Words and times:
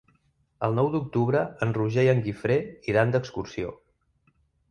El 0.67 0.71
nou 0.77 0.87
d'octubre 0.95 1.43
en 1.65 1.75
Roger 1.75 2.07
i 2.09 2.09
en 2.15 2.23
Guifré 2.27 2.57
iran 2.93 3.13
d'excursió. 3.17 3.77